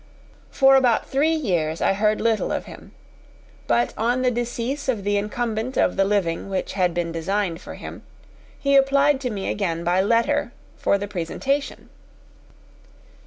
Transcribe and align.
For 0.49 0.75
about 0.75 1.05
three 1.07 1.35
years 1.35 1.79
I 1.79 1.93
heard 1.93 2.19
little 2.19 2.51
of 2.51 2.65
him; 2.65 2.91
but 3.67 3.93
on 3.95 4.23
the 4.23 4.31
decease 4.31 4.89
of 4.89 5.03
the 5.03 5.15
incumbent 5.15 5.77
of 5.77 5.95
the 5.95 6.05
living 6.05 6.49
which 6.49 6.73
had 6.73 6.95
been 6.95 7.11
designed 7.11 7.61
for 7.61 7.75
him, 7.75 8.01
he 8.57 8.75
applied 8.75 9.21
to 9.21 9.29
me 9.29 9.47
again 9.47 9.83
by 9.83 10.01
letter 10.01 10.53
for 10.75 10.97
the 10.97 11.07
presentation. 11.07 11.89